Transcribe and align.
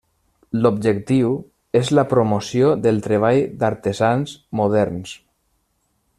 L'objectiu 0.61 1.35
és 1.81 1.91
la 1.99 2.05
promoció 2.15 2.73
del 2.87 2.99
treball 3.09 3.45
d'artesans 3.61 4.35
moderns. 4.63 5.15